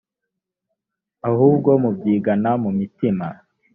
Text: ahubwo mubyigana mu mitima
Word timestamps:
ahubwo 1.29 1.69
mubyigana 1.83 2.51
mu 2.63 2.69
mitima 2.77 3.27